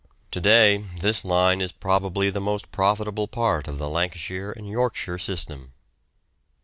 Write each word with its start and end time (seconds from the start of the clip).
To 0.31 0.41
day 0.41 0.77
this 1.01 1.23
line 1.23 1.61
is 1.61 1.71
probably 1.71 2.31
the 2.31 2.41
most 2.41 2.71
profitable 2.71 3.27
part 3.27 3.67
of 3.67 3.77
the 3.77 3.87
Lancashire 3.87 4.49
and 4.51 4.67
Yorkshire 4.67 5.19
system. 5.19 5.73